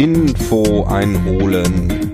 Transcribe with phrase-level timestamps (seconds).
[0.00, 2.10] Info einholen.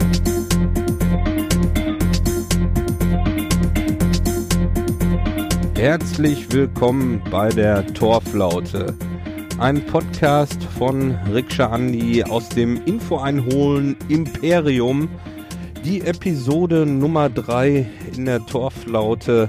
[5.77, 8.93] Herzlich willkommen bei der Torflaute.
[9.59, 15.09] Ein Podcast von Rikscha Andi aus dem Info einholen Imperium.
[15.85, 19.49] Die Episode Nummer 3 in der Torflaute.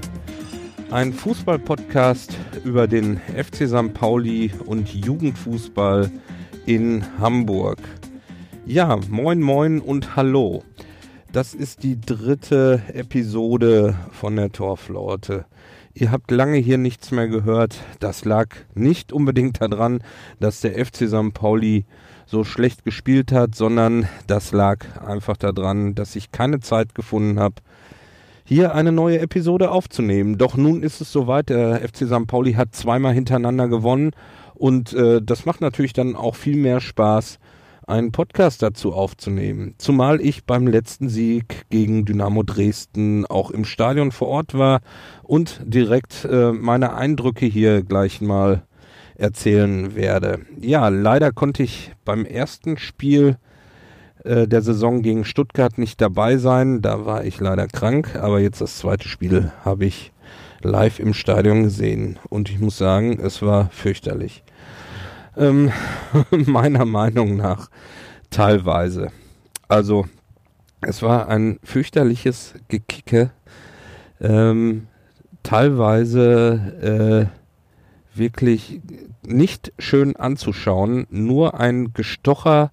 [0.92, 3.92] Ein Fußballpodcast über den FC St.
[3.94, 6.08] Pauli und Jugendfußball
[6.66, 7.78] in Hamburg.
[8.68, 10.62] Ja, moin moin und hallo.
[11.32, 15.46] Das ist die dritte Episode von der Torflaute.
[15.94, 17.80] Ihr habt lange hier nichts mehr gehört.
[17.98, 20.02] Das lag nicht unbedingt daran,
[20.38, 21.32] dass der FC St.
[21.32, 21.86] Pauli
[22.26, 27.54] so schlecht gespielt hat, sondern das lag einfach daran, dass ich keine Zeit gefunden habe,
[28.44, 30.36] hier eine neue Episode aufzunehmen.
[30.36, 31.48] Doch nun ist es soweit.
[31.48, 32.26] Der FC St.
[32.26, 34.10] Pauli hat zweimal hintereinander gewonnen
[34.54, 37.38] und äh, das macht natürlich dann auch viel mehr Spaß,
[37.88, 39.74] einen Podcast dazu aufzunehmen.
[39.78, 44.80] Zumal ich beim letzten Sieg gegen Dynamo Dresden auch im Stadion vor Ort war
[45.22, 48.62] und direkt äh, meine Eindrücke hier gleich mal
[49.16, 50.40] erzählen werde.
[50.60, 53.38] Ja, leider konnte ich beim ersten Spiel
[54.22, 56.82] äh, der Saison gegen Stuttgart nicht dabei sein.
[56.82, 60.12] Da war ich leider krank, aber jetzt das zweite Spiel habe ich
[60.62, 64.44] live im Stadion gesehen und ich muss sagen, es war fürchterlich.
[65.36, 65.70] Ähm,
[66.30, 67.68] meiner Meinung nach
[68.30, 69.08] teilweise.
[69.68, 70.06] Also,
[70.80, 73.30] es war ein fürchterliches Gekicke.
[74.20, 74.86] Ähm,
[75.42, 78.80] teilweise äh, wirklich
[79.26, 81.06] nicht schön anzuschauen.
[81.10, 82.70] Nur ein Gestocher,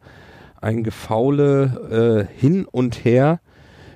[0.62, 3.40] ein Gefaule äh, hin und her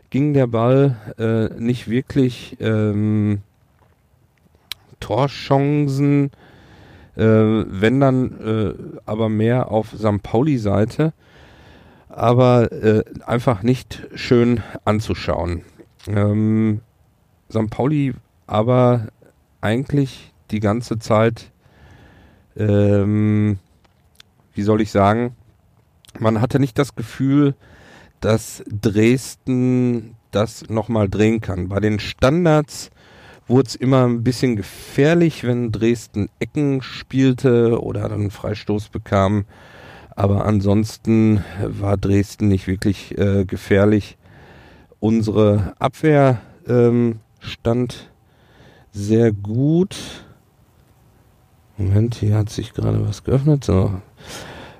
[0.09, 3.41] ging der Ball äh, nicht wirklich ähm,
[4.99, 6.31] Torchancen
[7.19, 8.73] äh, wenn dann äh,
[9.05, 10.23] aber mehr auf St.
[10.23, 11.13] Pauli-Seite,
[12.07, 15.63] aber äh, einfach nicht schön anzuschauen.
[16.07, 16.79] Ähm,
[17.51, 17.69] St.
[17.69, 18.13] Pauli
[18.47, 19.07] aber
[19.61, 21.51] eigentlich die ganze Zeit,
[22.55, 23.59] ähm,
[24.53, 25.35] wie soll ich sagen,
[26.19, 27.53] man hatte nicht das Gefühl,
[28.21, 31.67] dass Dresden das nochmal drehen kann.
[31.67, 32.91] Bei den Standards
[33.49, 39.45] wurde es immer ein bisschen gefährlich, wenn Dresden Ecken spielte oder dann einen Freistoß bekam.
[40.15, 44.17] Aber ansonsten war Dresden nicht wirklich äh, gefährlich.
[44.99, 48.09] Unsere Abwehr ähm, stand
[48.91, 49.95] sehr gut.
[51.77, 53.63] Moment, hier hat sich gerade was geöffnet.
[53.63, 54.01] So,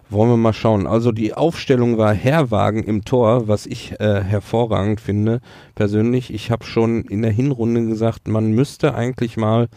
[0.09, 0.87] wollen wir mal schauen.
[0.87, 5.39] Also die Aufstellung war Herwagen im Tor, was ich äh, hervorragend finde.
[5.75, 9.67] Persönlich, ich habe schon in der Hinrunde gesagt, man müsste eigentlich mal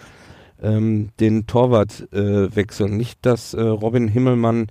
[0.62, 2.96] ähm, den Torwart äh, wechseln.
[2.96, 4.68] Nicht, dass äh, Robin Himmelmann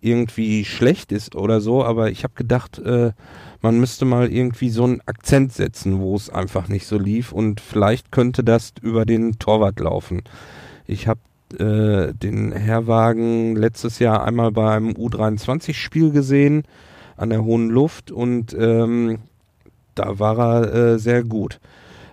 [0.00, 3.12] irgendwie schlecht ist oder so, aber ich habe gedacht, äh,
[3.60, 7.60] man müsste mal irgendwie so einen Akzent setzen, wo es einfach nicht so lief und
[7.60, 10.22] vielleicht könnte das über den Torwart laufen.
[10.86, 11.20] Ich habe
[11.60, 16.64] äh, den Herwagen letztes Jahr einmal beim U23-Spiel gesehen
[17.16, 19.18] an der Hohen Luft und ähm,
[19.94, 21.60] da war er äh, sehr gut.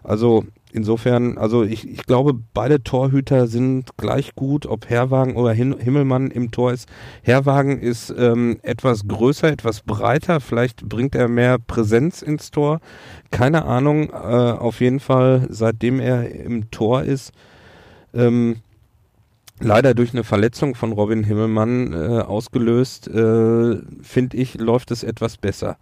[0.03, 5.77] Also insofern, also ich, ich glaube, beide Torhüter sind gleich gut, ob Herwagen oder Him
[5.77, 6.87] Himmelmann im Tor ist.
[7.21, 12.79] Herwagen ist ähm, etwas größer, etwas breiter, vielleicht bringt er mehr Präsenz ins Tor.
[13.31, 17.31] Keine Ahnung, äh, auf jeden Fall, seitdem er im Tor ist,
[18.13, 18.57] ähm,
[19.59, 25.37] leider durch eine Verletzung von Robin Himmelmann äh, ausgelöst, äh, finde ich, läuft es etwas
[25.37, 25.77] besser.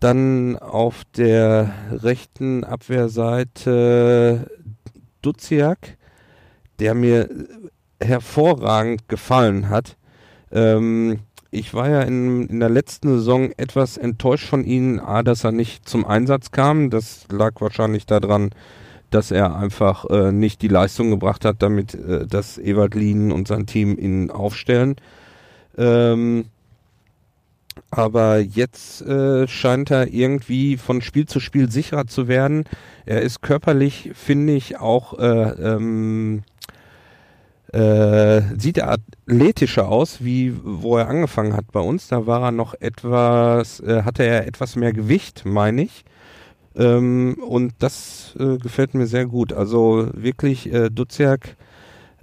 [0.00, 4.50] Dann auf der rechten Abwehrseite
[5.22, 5.96] Duziak,
[6.78, 7.28] der mir
[8.00, 9.96] hervorragend gefallen hat.
[10.52, 11.18] Ähm,
[11.50, 15.88] ich war ja in, in der letzten Saison etwas enttäuscht von ihm, dass er nicht
[15.88, 16.90] zum Einsatz kam.
[16.90, 18.50] Das lag wahrscheinlich daran,
[19.10, 23.48] dass er einfach äh, nicht die Leistung gebracht hat, damit äh, das Ewald Lien und
[23.48, 24.96] sein Team ihn aufstellen.
[25.76, 26.46] Ähm,
[27.90, 32.64] aber jetzt äh, scheint er irgendwie von Spiel zu Spiel sicherer zu werden.
[33.06, 35.24] Er ist körperlich, finde ich, auch äh,
[35.74, 36.42] ähm,
[37.72, 42.08] äh, sieht er athletischer aus, wie wo er angefangen hat bei uns.
[42.08, 46.04] Da war er noch etwas, äh, hatte er etwas mehr Gewicht, meine ich.
[46.78, 49.52] Ähm, und das äh, gefällt mir sehr gut.
[49.52, 51.56] Also wirklich äh, Duziak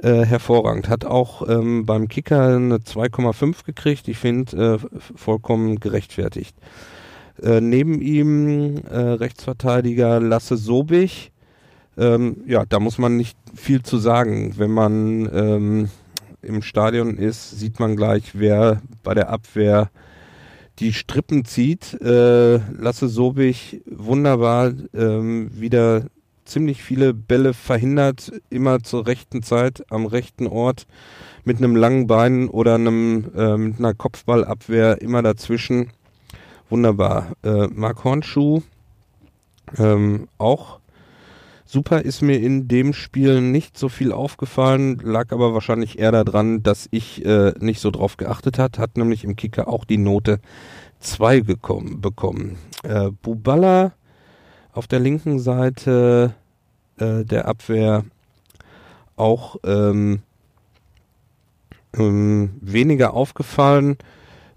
[0.02, 0.88] äh, hervorragend.
[0.90, 4.08] Hat auch ähm, beim Kicker eine 2,5 gekriegt.
[4.08, 6.56] Ich finde äh, vollkommen gerechtfertigt.
[7.42, 11.32] Äh, neben ihm äh, Rechtsverteidiger Lasse Sobich.
[11.98, 14.54] Ähm, ja, da muss man nicht viel zu sagen.
[14.58, 15.90] Wenn man ähm,
[16.42, 19.90] im Stadion ist, sieht man gleich, wer bei der Abwehr
[20.80, 22.00] die Strippen zieht.
[22.02, 26.06] Äh, Lasse Sobich wunderbar ähm, wieder
[26.46, 30.86] ziemlich viele Bälle verhindert, immer zur rechten Zeit, am rechten Ort,
[31.44, 35.92] mit einem langen Bein oder einem, äh, mit einer Kopfballabwehr immer dazwischen.
[36.70, 37.34] Wunderbar.
[37.44, 38.62] Äh, Mark Hornschuh,
[39.78, 40.80] ähm, auch
[41.76, 46.64] super, ist mir in dem Spiel nicht so viel aufgefallen, lag aber wahrscheinlich eher daran,
[46.64, 50.40] dass ich äh, nicht so drauf geachtet hat, hat nämlich im Kicker auch die Note
[51.02, 52.58] 2 gekommen, bekommen.
[52.84, 53.92] Äh, Buballa
[54.72, 56.34] auf der linken Seite
[56.98, 58.06] äh, der Abwehr
[59.18, 60.22] auch ähm,
[61.98, 63.98] ähm, weniger aufgefallen.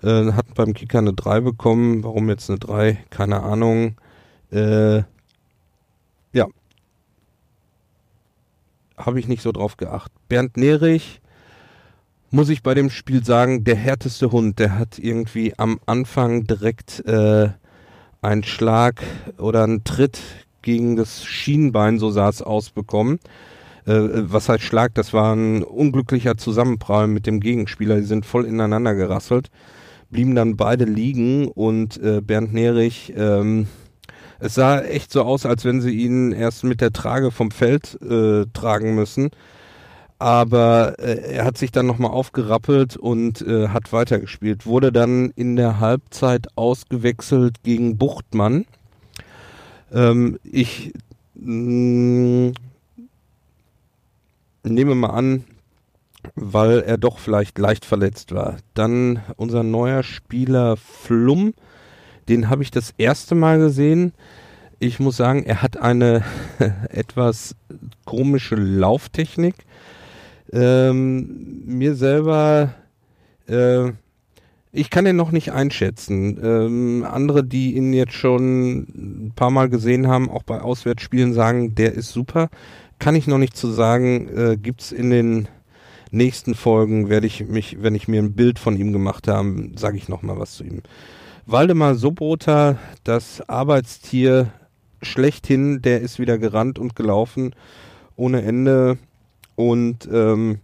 [0.05, 2.05] Äh, hat beim Kicker eine 3 bekommen.
[2.05, 2.99] Warum jetzt eine 3?
[3.11, 3.97] Keine Ahnung.
[4.53, 5.03] Äh,
[6.32, 6.47] ja.
[8.99, 10.12] Habe ich nicht so drauf geachtet.
[10.29, 11.21] Bernd Nerich,
[12.31, 14.59] muss ich bei dem Spiel sagen, der härteste Hund.
[14.59, 17.49] Der hat irgendwie am Anfang direkt äh,
[18.21, 19.03] einen Schlag
[19.39, 20.21] oder einen Tritt
[20.62, 23.21] gegen das Schienbein, so sah es aus, bekommen.
[23.87, 23.93] Äh,
[24.31, 24.95] was heißt Schlag?
[24.95, 27.97] Das war ein unglücklicher Zusammenprall mit dem Gegenspieler.
[27.97, 29.51] Die sind voll ineinander gerasselt,
[30.11, 33.69] blieben dann beide liegen und äh, Bernd Nerich, ähm,
[34.40, 38.00] es sah echt so aus, als wenn sie ihn erst mit der Trage vom Feld
[38.02, 39.31] äh, tragen müssen.
[40.19, 44.67] Aber äh, er hat sich dann nochmal aufgerappelt und äh, hat weitergespielt.
[44.67, 48.64] Wurde dann in der Halbzeit ausgewechselt gegen Buchtmann
[49.93, 50.93] ähm, ich
[51.34, 52.50] mm,
[54.64, 55.44] nehme mal an,
[56.34, 58.56] weil er doch vielleicht leicht verletzt war.
[58.75, 61.55] Dann unser neuer Spieler Flum,
[62.29, 64.13] den habe ich das erste Mal gesehen.
[64.79, 66.25] Ich muss sagen, er hat eine
[66.91, 67.57] etwas
[68.05, 69.55] komische Lauftechnik.
[70.53, 72.75] Ähm, mir selber
[73.47, 73.93] äh,
[74.73, 76.39] ich kann den noch nicht einschätzen.
[76.43, 81.75] Ähm, andere, die ihn jetzt schon ein paar Mal gesehen haben, auch bei Auswärtsspielen, sagen,
[81.75, 82.49] der ist super.
[82.99, 84.29] Kann ich noch nicht zu sagen.
[84.29, 85.49] Äh, gibt's in den
[86.11, 89.97] nächsten Folgen, werde ich mich, wenn ich mir ein Bild von ihm gemacht habe, sage
[89.97, 90.83] ich noch mal was zu ihm.
[91.50, 94.53] Waldemar Sobota, das Arbeitstier
[95.00, 97.55] schlechthin, der ist wieder gerannt und gelaufen
[98.17, 98.99] ohne Ende
[99.56, 100.59] und ähm,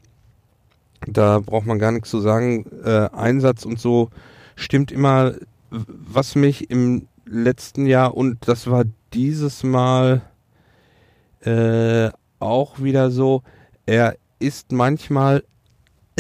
[1.07, 2.67] da braucht man gar nichts zu sagen.
[2.85, 4.11] Äh, Einsatz und so
[4.57, 5.33] stimmt immer.
[5.71, 8.85] Was mich im letzten Jahr und das war
[9.15, 10.21] dieses Mal
[11.41, 12.11] äh,
[12.41, 13.43] auch wieder so,
[13.87, 15.45] er ist manchmal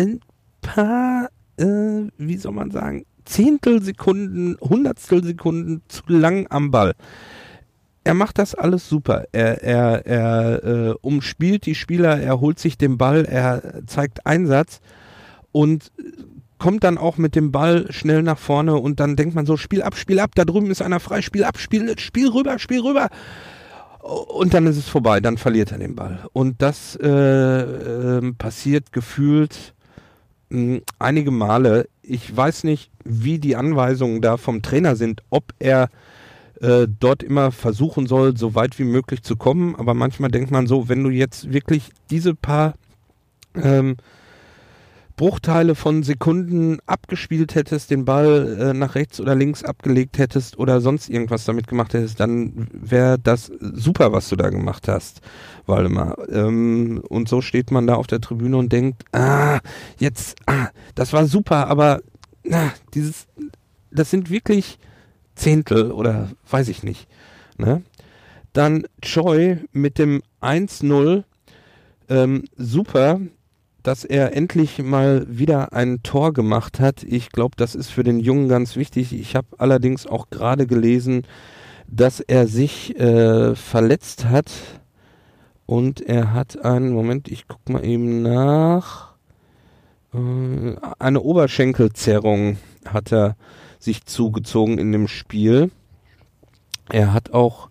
[0.00, 0.20] ein
[0.62, 1.28] paar,
[1.58, 6.94] äh, wie soll man sagen, Zehntelsekunden, Hundertstelsekunden zu lang am Ball
[8.04, 9.24] er macht das alles super.
[9.32, 14.80] Er, er, er äh, umspielt die Spieler, er holt sich den Ball, er zeigt Einsatz
[15.52, 15.90] und
[16.58, 19.82] kommt dann auch mit dem Ball schnell nach vorne und dann denkt man so, Spiel
[19.82, 23.08] ab, Spiel ab, da drüben ist einer frei, Spiel ab, Spiel, Spiel rüber, Spiel rüber.
[24.02, 26.20] Und dann ist es vorbei, dann verliert er den Ball.
[26.34, 29.74] Und das äh, äh, passiert gefühlt
[30.50, 31.88] mh, einige Male.
[32.06, 35.88] Ich weiß nicht, wie die Anweisungen da vom Trainer sind, ob er
[36.60, 39.74] äh, dort immer versuchen soll, so weit wie möglich zu kommen.
[39.76, 42.74] Aber manchmal denkt man so, wenn du jetzt wirklich diese paar
[43.54, 43.96] ähm,
[45.16, 50.80] Bruchteile von Sekunden abgespielt hättest, den Ball äh, nach rechts oder links abgelegt hättest oder
[50.80, 55.20] sonst irgendwas damit gemacht hättest, dann wäre das super, was du da gemacht hast,
[55.66, 56.16] Waldemar.
[56.28, 59.60] Ähm, und so steht man da auf der Tribüne und denkt, ah,
[59.98, 62.00] jetzt, ah, das war super, aber
[62.42, 63.26] na, dieses,
[63.92, 64.78] das sind wirklich
[65.36, 67.08] Zehntel oder weiß ich nicht.
[67.56, 67.82] Ne?
[68.52, 71.24] Dann Choi mit dem 1-0.
[72.08, 73.20] Ähm, super,
[73.84, 77.04] dass er endlich mal wieder ein Tor gemacht hat.
[77.04, 79.12] Ich glaube, das ist für den Jungen ganz wichtig.
[79.12, 81.22] Ich habe allerdings auch gerade gelesen,
[81.86, 84.50] dass er sich äh, verletzt hat
[85.66, 89.12] und er hat einen Moment, ich guck mal eben nach,
[90.14, 93.36] äh, eine Oberschenkelzerrung hat er
[93.78, 95.70] sich zugezogen in dem Spiel.
[96.90, 97.68] Er hat auch,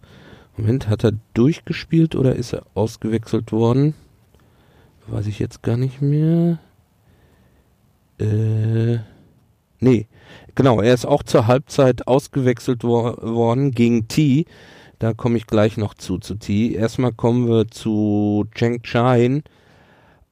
[0.58, 3.96] Moment, hat er durchgespielt oder ist er ausgewechselt worden?
[5.08, 6.60] Weiß ich jetzt gar nicht mehr.
[8.20, 9.00] Äh,
[9.80, 10.08] nee,
[10.56, 14.46] genau, er ist auch zur Halbzeit ausgewechselt wor worden gegen T.
[15.00, 16.74] Da komme ich gleich noch zu, zu T.
[16.74, 19.44] Erstmal kommen wir zu Cheng Chain.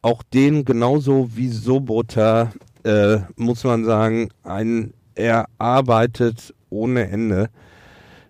[0.01, 7.49] Auch den genauso wie Sobota, äh, muss man sagen, ein er arbeitet ohne Ende.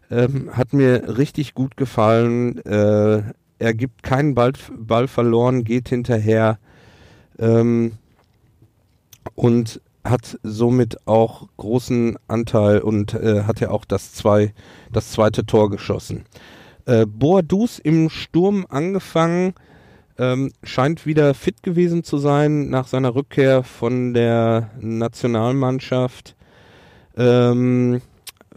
[0.10, 2.58] Ähm, hat mir richtig gut gefallen.
[2.66, 3.24] Äh,
[3.62, 6.58] er gibt keinen Ball, Ball verloren, geht hinterher.
[7.38, 7.94] Ähm,
[9.36, 14.54] und hat somit auch großen Anteil und äh, hat ja auch das, zwei,
[14.92, 16.26] das zweite Tor geschossen.
[16.86, 19.54] Äh, Boadus im Sturm angefangen,
[20.18, 26.36] ähm, scheint wieder fit gewesen zu sein nach seiner Rückkehr von der Nationalmannschaft.
[27.16, 28.02] Ähm,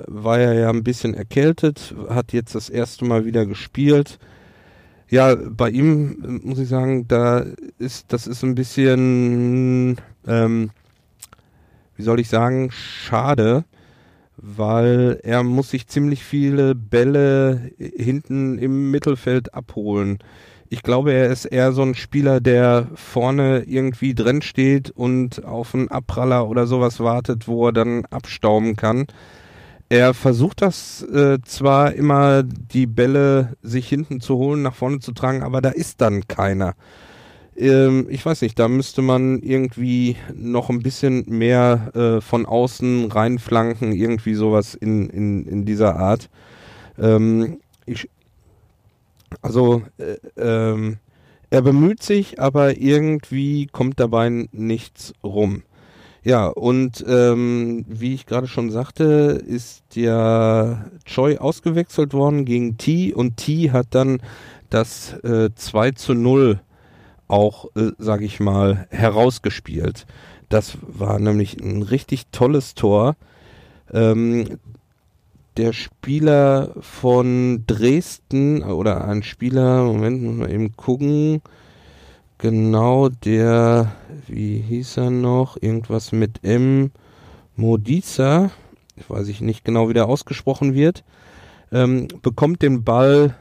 [0.07, 4.19] war er ja ein bisschen erkältet, hat jetzt das erste Mal wieder gespielt.
[5.11, 7.45] Ja, bei ihm muss ich sagen, da
[7.79, 10.71] ist das ist ein bisschen, ähm,
[11.97, 13.65] wie soll ich sagen, schade,
[14.37, 20.19] weil er muss sich ziemlich viele Bälle hinten im Mittelfeld abholen.
[20.71, 25.75] Ich glaube, er ist eher so ein Spieler, der vorne irgendwie drin steht und auf
[25.75, 29.07] einen Abpraller oder sowas wartet, wo er dann abstauben kann.
[29.89, 35.13] Er versucht das äh, zwar immer, die Bälle sich hinten zu holen, nach vorne zu
[35.13, 36.75] tragen, aber da ist dann keiner.
[37.57, 43.11] Ähm, ich weiß nicht, da müsste man irgendwie noch ein bisschen mehr äh, von außen
[43.11, 46.31] reinflanken, irgendwie sowas in, in, in dieser Art.
[46.99, 48.09] Ähm, ich,
[49.43, 50.97] also, äh, ähm,
[51.51, 55.63] er bemüht sich, aber irgendwie kommt dabei nichts rum.
[56.25, 59.05] Ja, und ähm, wie ich gerade schon sagte,
[59.47, 64.23] ist ja Choi ausgewechselt worden gegen T und T hat dann
[64.71, 66.61] das äh, 2 zu 0
[67.29, 70.07] auch, äh, sag ich mal, herausgespielt.
[70.49, 73.17] Das war nämlich ein richtig tolles Tor.
[73.93, 74.59] Ähm,
[75.59, 81.43] der Spieler von Dresden oder ein Spieler, Moment, muss mal eben gucken,
[82.45, 83.91] genau der,
[84.27, 85.57] wie hieß er noch?
[85.59, 86.91] Irgendwas mit M.
[87.57, 88.51] Modiza,
[89.09, 91.05] weiß ich nicht genau, wie der ausgesprochen wird,
[91.73, 93.35] ähm, bekommt den Ball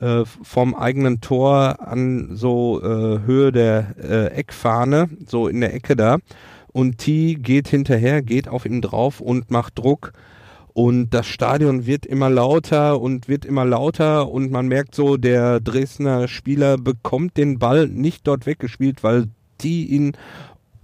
[0.00, 5.94] äh, vom eigenen Tor an so äh, Höhe der äh, Eckfahne, so in der Ecke
[5.94, 6.18] da.
[6.72, 10.12] Und T geht hinterher, geht auf ihn drauf und macht Druck
[10.78, 15.58] und das Stadion wird immer lauter und wird immer lauter und man merkt so, der
[15.58, 19.26] Dresdner Spieler bekommt den Ball nicht dort weggespielt, weil
[19.60, 20.16] die ihn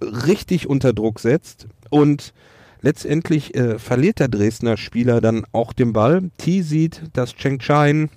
[0.02, 1.68] richtig unter Druck setzt.
[1.90, 2.34] Und
[2.80, 6.28] letztendlich äh, verliert der Dresdner Spieler dann auch den Ball.
[6.38, 8.10] T sieht, dass Cheng Chain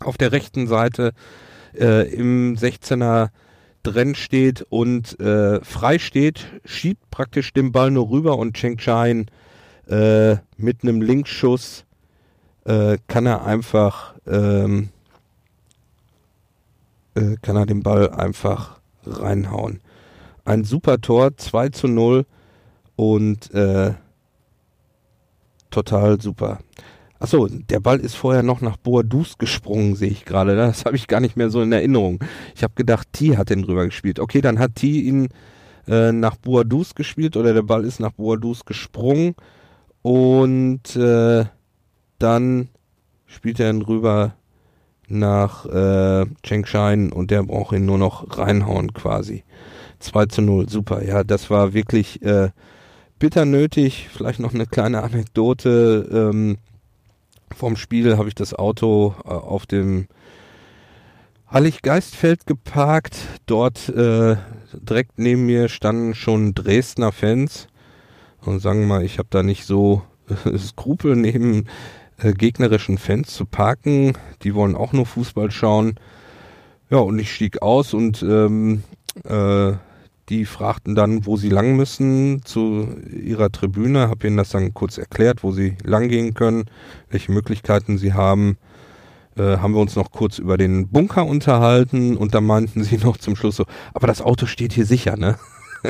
[0.00, 1.14] auf der rechten Seite
[1.74, 3.30] äh, im 16er
[3.82, 9.30] drin steht und äh, frei steht, schiebt praktisch den Ball nur rüber und Cheng Chain
[9.88, 11.84] äh, mit einem Linkschuss
[12.64, 14.90] äh, kann er einfach ähm,
[17.14, 19.80] äh, kann er den Ball einfach reinhauen.
[20.44, 22.26] Ein super Tor, 2 zu 0
[22.94, 23.94] und äh,
[25.70, 26.58] total super.
[27.18, 30.54] Achso, der Ball ist vorher noch nach Boadus gesprungen, sehe ich gerade.
[30.54, 32.22] Das habe ich gar nicht mehr so in Erinnerung.
[32.54, 34.20] Ich habe gedacht, T hat den drüber gespielt.
[34.20, 35.28] Okay, dann hat T ihn
[35.88, 39.34] äh, nach Boadus gespielt oder der Ball ist nach Boadus gesprungen
[40.06, 41.46] und äh,
[42.20, 42.68] dann
[43.26, 44.36] spielt er ihn rüber
[45.08, 49.42] nach äh, Chengshine und der braucht ihn nur noch reinhauen quasi.
[49.98, 51.02] 2 zu 0, super.
[51.02, 52.50] Ja, das war wirklich äh,
[53.18, 54.08] bitter nötig.
[54.12, 56.08] Vielleicht noch eine kleine Anekdote.
[56.12, 56.58] Ähm,
[57.52, 60.06] vom Spiel habe ich das Auto äh, auf dem
[61.48, 63.16] Hallig-Geistfeld geparkt.
[63.46, 64.36] Dort äh,
[64.72, 67.66] direkt neben mir standen schon Dresdner Fans
[68.46, 70.02] und sagen wir mal, ich habe da nicht so
[70.44, 71.66] äh, Skrupel neben
[72.18, 74.16] äh, gegnerischen Fans zu parken.
[74.42, 75.94] Die wollen auch nur Fußball schauen.
[76.90, 78.84] Ja, und ich stieg aus und ähm,
[79.24, 79.72] äh,
[80.28, 84.08] die fragten dann, wo sie lang müssen zu ihrer Tribüne.
[84.08, 86.64] Hab ihnen das dann kurz erklärt, wo sie lang gehen können,
[87.10, 88.56] welche Möglichkeiten sie haben.
[89.36, 93.16] Äh, haben wir uns noch kurz über den Bunker unterhalten und da meinten sie noch
[93.18, 95.36] zum Schluss so, aber das Auto steht hier sicher, ne?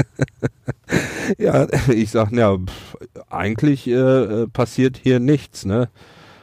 [1.39, 2.97] ja, ich sag, ja, pff,
[3.31, 5.89] eigentlich äh, passiert hier nichts, ne?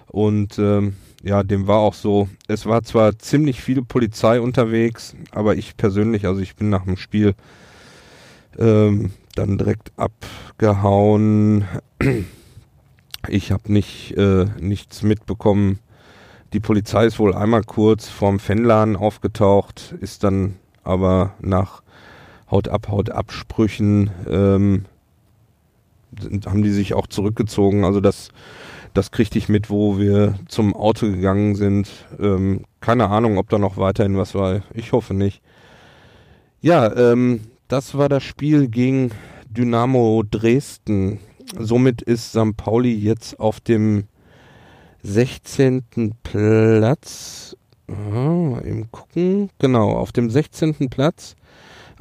[0.07, 2.27] Und ähm, ja, dem war auch so.
[2.47, 6.97] Es war zwar ziemlich viel Polizei unterwegs, aber ich persönlich, also ich bin nach dem
[6.97, 7.33] Spiel
[8.59, 11.65] ähm, dann direkt abgehauen.
[13.29, 15.79] Ich habe nicht äh, nichts mitbekommen.
[16.51, 21.81] Die Polizei ist wohl einmal kurz vorm Fanladen aufgetaucht, ist dann aber nach
[22.53, 24.85] Haut ab, Haut ab Sprüchen ähm,
[26.45, 27.83] haben die sich auch zurückgezogen.
[27.83, 28.29] Also das,
[28.93, 31.89] das kriegte ich mit, wo wir zum Auto gegangen sind.
[32.19, 34.61] Ähm, keine Ahnung, ob da noch weiterhin was war.
[34.75, 35.41] Ich hoffe nicht.
[36.61, 39.09] Ja, ähm, das war das Spiel gegen
[39.49, 41.19] Dynamo Dresden.
[41.57, 42.55] Somit ist St.
[42.55, 44.03] Pauli jetzt auf dem
[45.01, 46.13] 16.
[46.21, 47.57] Platz.
[47.87, 49.49] Ah, eben gucken.
[49.57, 50.91] Genau, auf dem 16.
[50.91, 51.35] Platz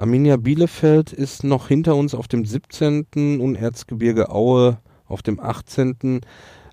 [0.02, 3.38] Arminia Bielefeld ist noch hinter uns auf dem 17.
[3.40, 6.22] und Erzgebirge Aue auf dem 18.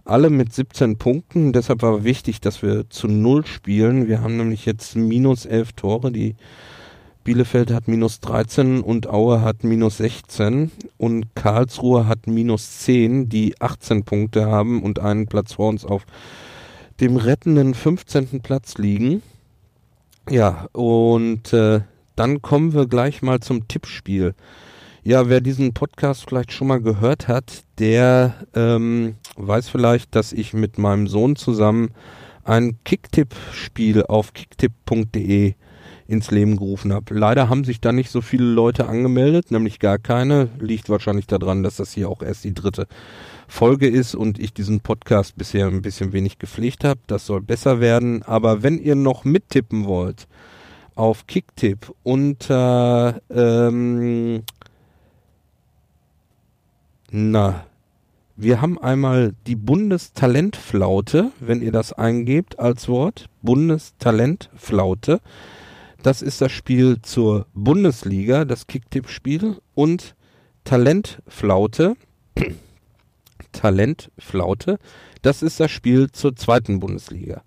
[0.04, 1.54] Alle mit 17 Punkten.
[1.54, 4.08] Deshalb war wichtig, dass wir zu Null spielen.
[4.08, 6.12] Wir haben nämlich jetzt minus 11 Tore.
[6.12, 6.38] Die
[7.24, 13.62] Bielefeld hat minus 13 und Aue hat minus 16 und Karlsruhe hat minus 10, die
[13.62, 16.08] 18 Punkte haben und einen Platz vor uns auf
[17.00, 18.42] dem rettenden 15.
[18.42, 19.22] Platz liegen.
[20.28, 21.82] Ja, und äh,
[22.20, 24.36] dann kommen wir gleich mal zum Tippspiel.
[25.04, 30.54] Ja, wer diesen Podcast vielleicht schon mal gehört hat, der ähm, weiß vielleicht, dass ich
[30.54, 31.92] mit meinem Sohn zusammen
[32.44, 35.54] ein Kicktipp-Spiel auf kicktipp.de
[36.08, 37.14] ins Leben gerufen habe.
[37.14, 40.50] Leider haben sich da nicht so viele Leute angemeldet, nämlich gar keine.
[40.60, 42.88] Liegt wahrscheinlich daran, dass das hier auch erst die dritte
[43.48, 47.00] Folge ist und ich diesen Podcast bisher ein bisschen wenig gepflegt habe.
[47.08, 48.24] Das soll besser werden.
[48.24, 50.28] Aber wenn ihr noch mittippen wollt
[51.00, 54.44] auf Kicktipp unter ähm,
[57.10, 57.66] na,
[58.36, 63.28] wir haben einmal die Bundestalentflaute, wenn ihr das eingebt als Wort.
[63.42, 65.22] Bundestalentflaute.
[66.04, 69.56] Das ist das Spiel zur Bundesliga, das Kicktipp-Spiel.
[69.76, 70.16] Und
[70.66, 71.96] Talentflaute.
[73.54, 74.80] Talentflaute.
[75.22, 77.42] Das ist das Spiel zur zweiten Bundesliga.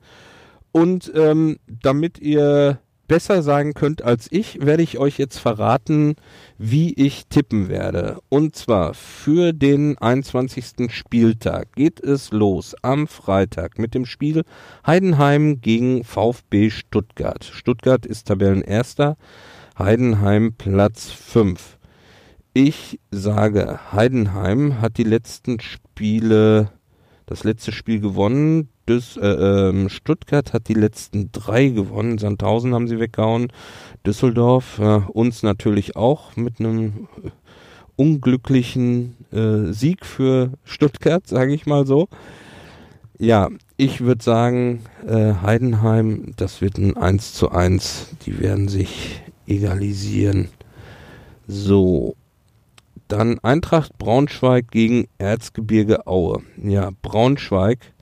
[0.72, 2.80] Und ähm, damit ihr
[3.12, 6.14] besser sagen könnt als ich, werde ich euch jetzt verraten,
[6.56, 8.22] wie ich tippen werde.
[8.30, 10.90] Und zwar für den 21.
[10.90, 14.44] Spieltag geht es los am Freitag mit dem Spiel
[14.86, 17.44] Heidenheim gegen VfB Stuttgart.
[17.44, 19.18] Stuttgart ist Tabellenerster,
[19.78, 21.76] Heidenheim Platz 5.
[22.54, 26.70] Ich sage, Heidenheim hat die letzten Spiele,
[27.26, 28.70] das letzte Spiel gewonnen.
[28.88, 32.18] Düs, äh, äh, Stuttgart hat die letzten drei gewonnen.
[32.18, 33.52] Sandhausen haben sie weggehauen.
[34.04, 37.08] Düsseldorf, äh, uns natürlich auch mit einem
[37.96, 42.08] unglücklichen äh, Sieg für Stuttgart, sage ich mal so.
[43.18, 48.16] Ja, ich würde sagen, äh, Heidenheim, das wird ein 1 zu 1.
[48.26, 50.48] Die werden sich egalisieren.
[51.46, 52.16] So.
[53.06, 56.42] Dann Eintracht Braunschweig gegen Erzgebirge Aue.
[56.62, 57.92] Ja, Braunschweig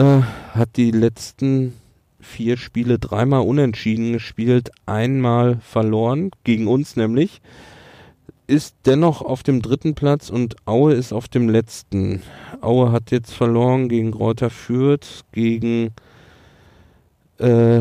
[0.00, 0.22] äh,
[0.54, 1.74] hat die letzten
[2.20, 7.40] vier Spiele dreimal unentschieden gespielt, einmal verloren, gegen uns nämlich,
[8.46, 12.22] ist dennoch auf dem dritten Platz und Aue ist auf dem letzten.
[12.62, 15.92] Aue hat jetzt verloren gegen Kräuter Fürth, gegen,
[17.38, 17.80] äh,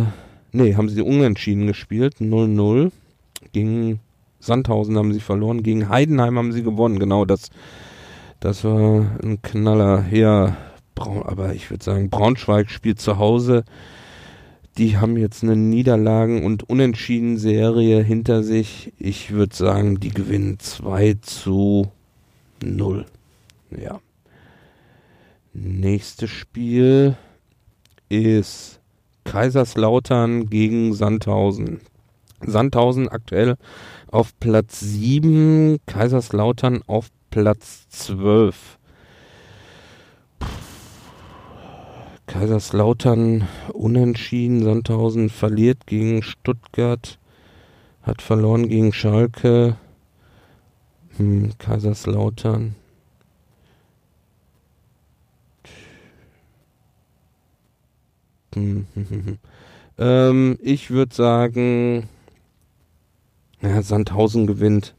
[0.52, 2.92] nee, haben sie unentschieden gespielt, 0-0.
[3.54, 4.00] Gegen
[4.40, 7.50] Sandhausen haben sie verloren, gegen Heidenheim haben sie gewonnen, genau das,
[8.40, 10.06] das war ein Knaller.
[10.12, 10.56] Ja,
[11.00, 13.64] Braun, aber ich würde sagen, Braunschweig spielt zu Hause
[14.80, 18.94] die haben jetzt eine Niederlagen- und Unentschieden-Serie hinter sich.
[18.98, 21.92] Ich würde sagen, die gewinnen 2 zu
[22.64, 23.06] 0.
[23.78, 24.00] Ja.
[25.54, 27.18] Nächstes Spiel
[28.08, 28.80] ist
[29.26, 31.82] Kaiserslautern gegen Sandhausen.
[32.42, 33.58] Sandhausen aktuell
[34.08, 38.79] auf Platz 7, Kaiserslautern auf Platz 12.
[42.30, 47.18] Kaiserslautern unentschieden, Sandhausen verliert gegen Stuttgart,
[48.04, 49.78] hat verloren gegen Schalke,
[51.18, 52.76] hm, Kaiserslautern.
[58.54, 59.38] Hm, hm, hm, hm.
[59.98, 62.10] ähm, ich würde sagen,
[63.60, 64.94] ja, Sandhausen gewinnt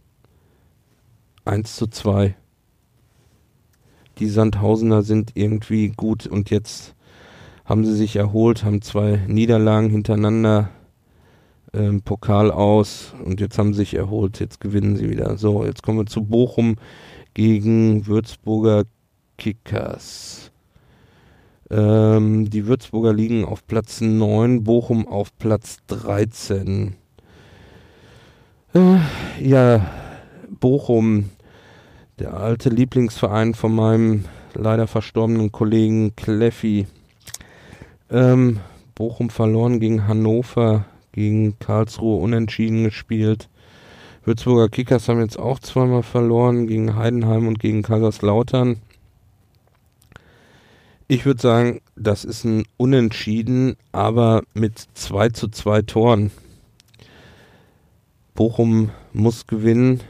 [1.44, 2.34] 1 zu 2.
[4.18, 6.96] Die Sandhausener sind irgendwie gut und jetzt
[7.70, 10.70] haben sie sich erholt, haben zwei Niederlagen hintereinander
[11.72, 15.38] ähm, Pokal aus und jetzt haben sie sich erholt, jetzt gewinnen sie wieder.
[15.38, 16.74] So, jetzt kommen wir zu Bochum
[17.33, 18.87] gegen Würzburger
[19.38, 20.50] Kickers.
[21.70, 26.96] Ähm, die Würzburger liegen auf Platz 9, Bochum auf Platz 13.
[28.74, 28.96] Äh,
[29.40, 29.87] ja,
[30.59, 31.30] Bochum,
[32.18, 36.88] der alte Lieblingsverein von meinem leider verstorbenen Kollegen Kleffi
[38.10, 38.60] ähm,
[38.94, 43.48] Bochum verloren gegen Hannover, gegen Karlsruhe unentschieden gespielt.
[44.24, 48.76] Würzburger Kickers haben jetzt auch zweimal verloren gegen Heidenheim und gegen Kaiserslautern.
[51.08, 56.30] Ich würde sagen, das ist ein Unentschieden, aber mit 2 zu 2 Toren.
[58.34, 60.00] Bochum muss gewinnen,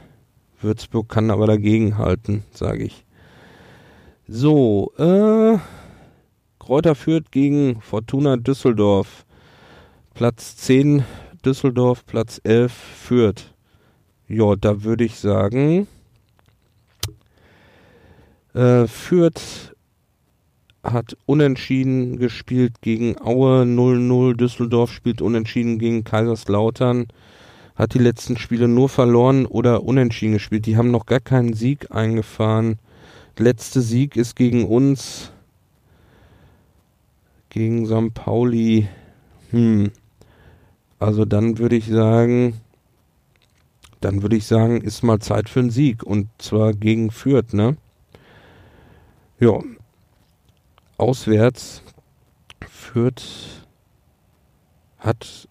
[0.61, 3.05] Würzburg kann aber dagegen halten, sage ich.
[4.29, 5.59] So, äh,
[6.61, 9.25] Kräuter führt gegen Fortuna Düsseldorf.
[10.15, 11.05] Platz 10
[11.45, 13.55] Düsseldorf, Platz 11 führt.
[14.29, 15.89] ja, da würde ich sagen,
[18.55, 19.75] äh, Fürth
[20.83, 24.35] hat unentschieden gespielt gegen Aue 0-0.
[24.35, 27.07] Düsseldorf spielt unentschieden gegen Kaiserslautern.
[27.75, 30.67] Hat die letzten Spiele nur verloren oder unentschieden gespielt.
[30.67, 32.79] Die haben noch gar keinen Sieg eingefahren.
[33.39, 35.33] Letzte Sieg ist gegen uns.
[37.51, 38.15] Gegen St.
[38.15, 38.89] Pauli.
[39.51, 39.91] Hm.
[40.99, 42.61] Also dann würde ich sagen,
[44.01, 46.03] dann würde ich sagen, ist mal Zeit für einen Sieg.
[46.03, 47.77] Und zwar gegen Fürth, ne?
[49.39, 49.59] Ja,
[50.97, 51.83] auswärts
[52.69, 53.65] Fürth
[54.99, 55.49] hat.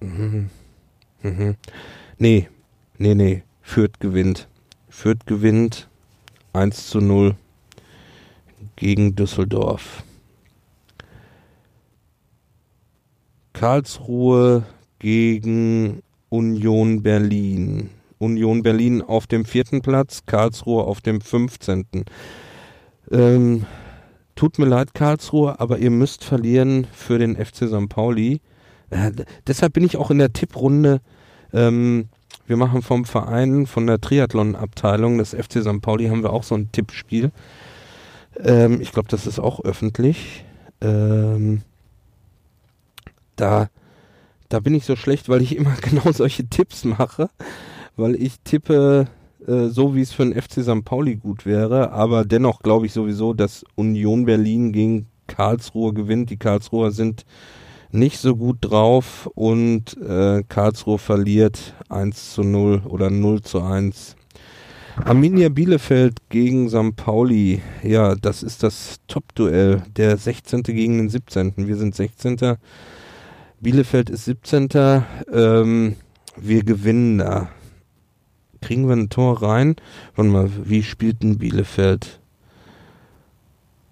[0.00, 0.50] Mhm,
[1.22, 1.56] mhm.
[2.18, 2.48] Nee,
[2.98, 3.42] nee, nee.
[3.62, 4.48] Fürth gewinnt.
[4.88, 5.88] Fürth gewinnt
[6.52, 7.34] 1 zu 0
[8.76, 10.04] gegen Düsseldorf.
[13.54, 14.64] Karlsruhe
[14.98, 17.88] gegen Union Berlin.
[18.18, 21.86] Union Berlin auf dem vierten Platz, Karlsruhe auf dem 15.
[23.10, 23.64] Ähm,
[24.34, 27.88] tut mir leid, Karlsruhe, aber ihr müsst verlieren für den FC St.
[27.88, 28.40] Pauli.
[28.90, 29.12] Äh,
[29.46, 31.00] deshalb bin ich auch in der Tipprunde.
[31.52, 32.08] Ähm,
[32.46, 35.80] wir machen vom Verein, von der Triathlon-Abteilung des FC St.
[35.80, 37.30] Pauli, haben wir auch so ein Tippspiel.
[38.42, 40.44] Ähm, ich glaube, das ist auch öffentlich.
[40.80, 41.62] Ähm,
[43.36, 43.68] da,
[44.48, 47.28] da bin ich so schlecht, weil ich immer genau solche Tipps mache.
[47.96, 49.06] Weil ich tippe
[49.46, 50.84] äh, so wie es für den FC St.
[50.84, 51.92] Pauli gut wäre.
[51.92, 56.30] Aber dennoch glaube ich sowieso, dass Union Berlin gegen Karlsruhe gewinnt.
[56.30, 57.24] Die Karlsruher sind
[57.90, 64.16] nicht so gut drauf und äh, Karlsruhe verliert 1 zu 0 oder 0 zu 1.
[64.96, 66.96] Arminia Bielefeld gegen St.
[66.96, 67.60] Pauli.
[67.82, 69.82] Ja, das ist das Top-Duell.
[69.96, 70.62] Der 16.
[70.62, 71.54] gegen den 17.
[71.56, 72.56] Wir sind 16.
[73.64, 74.68] Bielefeld ist 17.
[75.32, 75.96] Ähm,
[76.36, 77.48] wir gewinnen da
[78.64, 79.76] kriegen wir ein Tor rein.
[80.16, 82.18] Warte mal, wie spielt denn Bielefeld?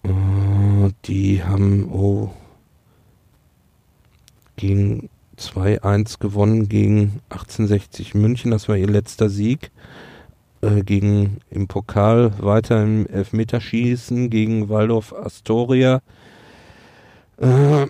[0.02, 2.32] Oh, die haben, oh,
[4.56, 8.50] gegen 2-1 gewonnen gegen 1860 München.
[8.50, 9.70] Das war ihr letzter Sieg.
[10.62, 16.00] Äh, gegen im Pokal weiter im Elfmeterschießen gegen Waldorf Astoria.
[17.38, 17.86] Äh,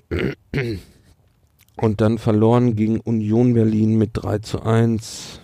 [1.77, 5.41] und dann verloren gegen Union Berlin mit 3 zu 1.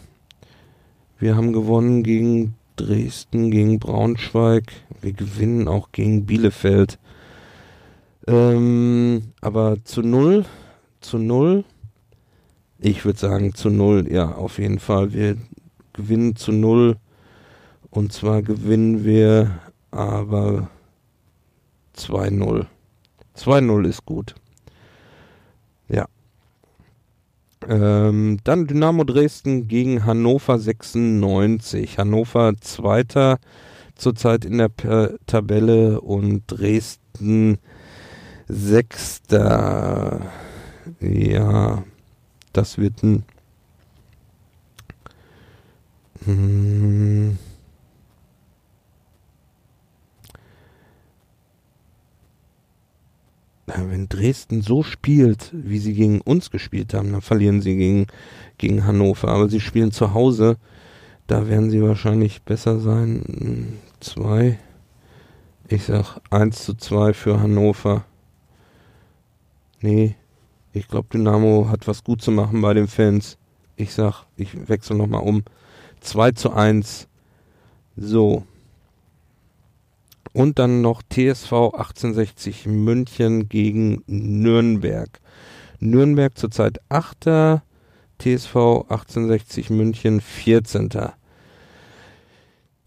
[1.18, 4.72] Wir haben gewonnen gegen Dresden, gegen Braunschweig.
[5.00, 6.98] Wir gewinnen auch gegen Bielefeld.
[8.26, 10.44] Ähm, aber zu null,
[11.00, 11.64] zu null.
[12.78, 15.12] Ich würde sagen zu null, ja, auf jeden Fall.
[15.12, 15.36] Wir
[15.92, 16.96] gewinnen zu null.
[17.90, 19.58] Und zwar gewinnen wir
[19.90, 20.70] aber
[21.96, 22.66] 2-0.
[23.36, 24.34] 2-0 ist gut.
[25.88, 26.06] Ja.
[27.68, 31.98] Ähm, dann Dynamo Dresden gegen Hannover 96.
[31.98, 33.38] Hannover Zweiter
[33.94, 37.58] zurzeit in der P Tabelle und Dresden
[38.48, 40.22] Sechster.
[41.00, 41.84] Ja,
[42.54, 43.24] das wird ein.
[46.24, 47.38] Hm,
[53.76, 58.06] wenn Dresden so spielt, wie sie gegen uns gespielt haben, dann verlieren sie gegen,
[58.56, 59.28] gegen Hannover.
[59.28, 60.56] Aber sie spielen zu Hause,
[61.26, 63.78] da werden sie wahrscheinlich besser sein.
[64.00, 64.58] Zwei.
[65.68, 68.04] Ich sag 1 zu 2 für Hannover.
[69.80, 70.16] Nee,
[70.72, 73.36] ich glaube, Dynamo hat was gut zu machen bei den Fans.
[73.76, 75.44] Ich sag, ich wechsle nochmal um.
[76.00, 77.06] 2 zu 1.
[77.96, 78.44] So.
[80.32, 85.20] Und dann noch TSV 1860 München gegen Nürnberg.
[85.80, 87.62] Nürnberg zurzeit 8.
[88.18, 88.56] TSV
[88.88, 90.90] 1860 München 14.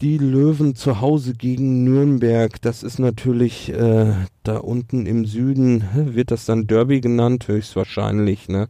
[0.02, 6.32] Die Löwen zu Hause gegen Nürnberg, das ist natürlich äh, da unten im Süden, wird
[6.32, 8.68] das dann Derby genannt, höchstwahrscheinlich, ne?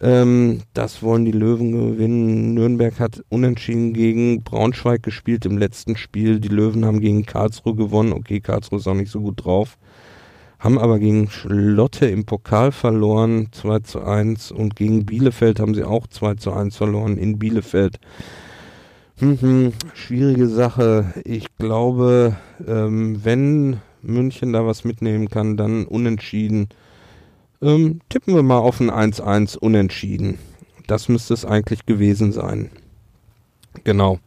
[0.00, 2.54] Ähm, das wollen die Löwen gewinnen.
[2.54, 6.38] Nürnberg hat unentschieden gegen Braunschweig gespielt im letzten Spiel.
[6.38, 8.12] Die Löwen haben gegen Karlsruhe gewonnen.
[8.12, 9.78] Okay, Karlsruhe ist auch nicht so gut drauf.
[10.58, 14.52] Haben aber gegen Lotte im Pokal verloren, 2 zu 1.
[14.52, 17.98] Und gegen Bielefeld haben sie auch 2 zu 1 verloren in Bielefeld.
[19.20, 21.14] Mhm, schwierige Sache.
[21.24, 26.68] Ich glaube, ähm, wenn München da was mitnehmen kann, dann unentschieden.
[27.62, 30.38] Ähm, tippen wir mal auf ein 1-1 unentschieden.
[30.86, 32.70] Das müsste es eigentlich gewesen sein.
[33.84, 34.18] Genau.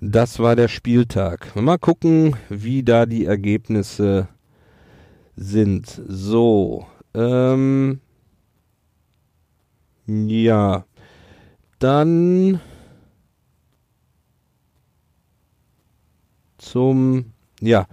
[0.00, 1.54] Das war der Spieltag.
[1.56, 4.28] Mal gucken, wie da die Ergebnisse
[5.36, 6.00] sind.
[6.06, 6.86] So.
[7.14, 8.00] Ähm,
[10.06, 10.84] ja.
[11.78, 12.60] dann
[16.58, 17.86] zum, ja,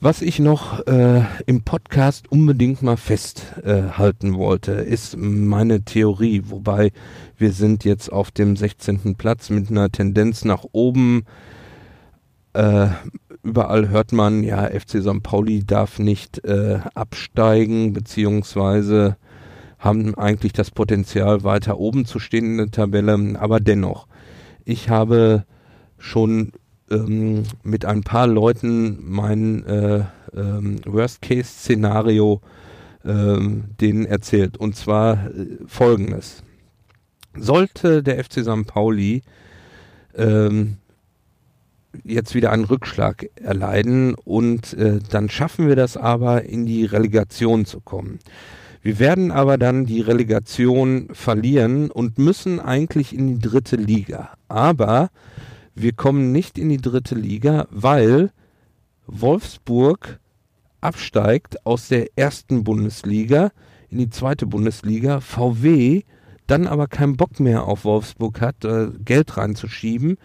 [0.00, 6.92] was ich noch äh, im Podcast unbedingt mal festhalten äh, wollte, ist meine Theorie, wobei
[7.36, 9.16] wir sind jetzt auf dem 16.
[9.16, 11.26] Platz mit einer Tendenz nach oben.
[12.54, 12.88] Äh,
[13.42, 15.22] überall hört man, ja, FC St.
[15.22, 19.18] Pauli darf nicht äh, absteigen, beziehungsweise
[19.78, 23.36] haben eigentlich das Potenzial, weiter oben zu stehen in der Tabelle.
[23.38, 24.06] Aber dennoch,
[24.64, 25.44] ich habe
[25.98, 26.52] schon
[26.90, 32.40] ähm, mit ein paar Leuten mein äh, ähm, Worst-Case-Szenario
[33.04, 34.56] ähm, denen erzählt.
[34.56, 36.42] Und zwar äh, folgendes.
[37.36, 38.66] Sollte der FC St.
[38.66, 39.22] Pauli
[40.16, 40.76] ähm,
[42.04, 47.64] jetzt wieder einen Rückschlag erleiden und äh, dann schaffen wir das aber in die Relegation
[47.64, 48.18] zu kommen.
[48.82, 54.30] Wir werden aber dann die Relegation verlieren und müssen eigentlich in die dritte Liga.
[54.48, 55.10] Aber
[55.74, 58.30] wir kommen nicht in die dritte Liga, weil
[59.06, 60.20] Wolfsburg
[60.80, 63.50] absteigt aus der ersten Bundesliga
[63.88, 66.02] in die zweite Bundesliga, VW
[66.46, 70.18] dann aber keinen Bock mehr auf Wolfsburg hat, äh, Geld reinzuschieben,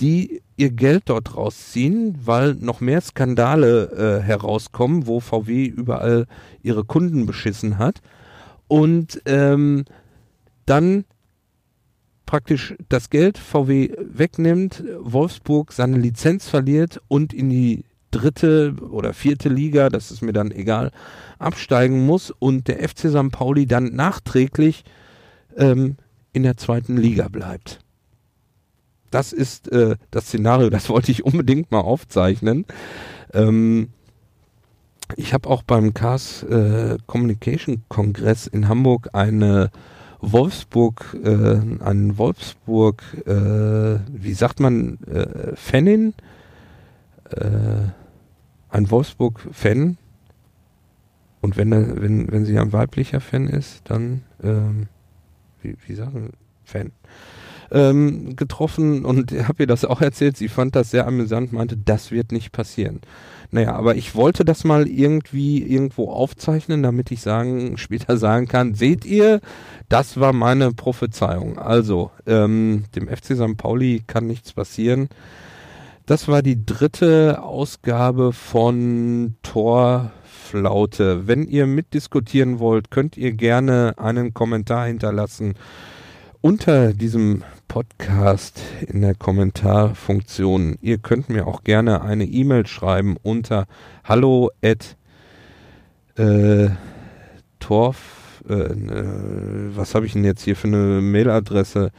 [0.00, 6.26] die ihr Geld dort rausziehen, weil noch mehr Skandale äh, herauskommen, wo VW überall
[6.62, 8.00] ihre Kunden beschissen hat.
[8.68, 9.86] Und ähm,
[10.66, 11.04] dann
[12.28, 19.48] praktisch das Geld VW wegnimmt, Wolfsburg seine Lizenz verliert und in die dritte oder vierte
[19.48, 20.92] Liga, das ist mir dann egal,
[21.38, 23.30] absteigen muss und der FC St.
[23.32, 24.84] Pauli dann nachträglich
[25.56, 25.96] ähm,
[26.34, 27.78] in der zweiten Liga bleibt.
[29.10, 32.66] Das ist äh, das Szenario, das wollte ich unbedingt mal aufzeichnen.
[33.32, 33.88] Ähm,
[35.16, 39.70] ich habe auch beim Cars äh, Communication Kongress in Hamburg eine
[40.20, 46.14] Wolfsburg, äh, an Wolfsburg, äh, wie sagt man, äh, Fanin,
[47.30, 47.90] äh,
[48.70, 49.96] ein Wolfsburg-Fan.
[51.40, 54.88] Und wenn, wenn, wenn sie ein weiblicher Fan ist, dann, ähm,
[55.62, 56.32] wie, wie sagen,
[56.64, 56.92] Fan.
[57.70, 60.36] Ähm, getroffen und habe ihr das auch erzählt.
[60.36, 63.00] Sie fand das sehr amüsant, meinte, das wird nicht passieren.
[63.50, 68.74] Naja, aber ich wollte das mal irgendwie irgendwo aufzeichnen, damit ich sagen, später sagen kann,
[68.74, 69.40] seht ihr,
[69.88, 71.58] das war meine Prophezeiung.
[71.58, 73.56] Also, ähm, dem FC St.
[73.56, 75.08] Pauli kann nichts passieren.
[76.04, 81.26] Das war die dritte Ausgabe von Torflaute.
[81.26, 85.54] Wenn ihr mitdiskutieren wollt, könnt ihr gerne einen Kommentar hinterlassen
[86.40, 90.78] unter diesem Podcast in der Kommentarfunktion.
[90.80, 93.66] Ihr könnt mir auch gerne eine E-Mail schreiben unter
[94.02, 94.96] hallo at
[96.16, 96.70] äh,
[97.60, 101.90] torf äh, äh, was habe ich denn jetzt hier für eine Mailadresse?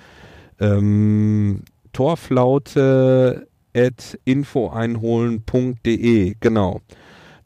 [0.59, 1.61] Ähm,
[1.93, 6.81] torflaute at infoeinholen.de genau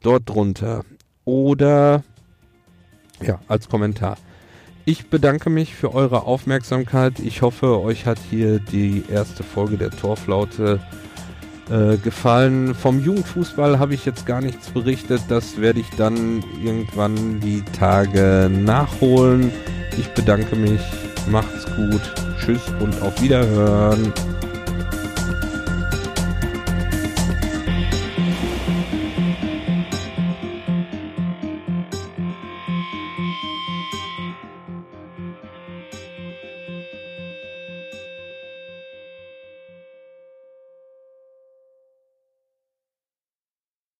[0.00, 0.84] dort drunter
[1.24, 2.02] oder
[3.22, 4.16] ja als Kommentar
[4.84, 7.18] ich bedanke mich für eure Aufmerksamkeit.
[7.20, 10.80] Ich hoffe, euch hat hier die erste Folge der Torflaute
[11.70, 12.74] äh, gefallen.
[12.74, 15.22] Vom Jugendfußball habe ich jetzt gar nichts berichtet.
[15.28, 19.50] Das werde ich dann irgendwann die Tage nachholen.
[19.98, 20.82] Ich bedanke mich.
[21.30, 22.02] Macht's gut.
[22.38, 24.12] Tschüss und auf Wiederhören.